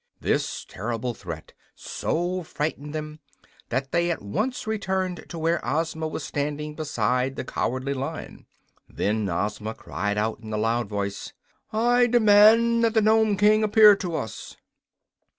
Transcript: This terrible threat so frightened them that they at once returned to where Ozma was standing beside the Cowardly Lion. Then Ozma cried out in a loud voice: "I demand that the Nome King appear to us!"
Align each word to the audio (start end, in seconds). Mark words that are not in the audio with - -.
This 0.19 0.65
terrible 0.65 1.13
threat 1.13 1.53
so 1.75 2.41
frightened 2.41 2.95
them 2.95 3.19
that 3.69 3.91
they 3.91 4.09
at 4.09 4.19
once 4.19 4.65
returned 4.65 5.23
to 5.29 5.37
where 5.37 5.61
Ozma 5.63 6.07
was 6.07 6.23
standing 6.23 6.73
beside 6.73 7.35
the 7.35 7.43
Cowardly 7.45 7.93
Lion. 7.93 8.47
Then 8.89 9.29
Ozma 9.29 9.75
cried 9.75 10.17
out 10.17 10.39
in 10.39 10.51
a 10.51 10.57
loud 10.57 10.89
voice: 10.89 11.33
"I 11.71 12.07
demand 12.07 12.83
that 12.83 12.95
the 12.95 13.01
Nome 13.03 13.37
King 13.37 13.63
appear 13.63 13.95
to 13.97 14.15
us!" 14.15 14.57